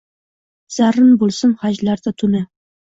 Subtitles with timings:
[0.77, 2.47] Zarrin bulsin xajlarda tuni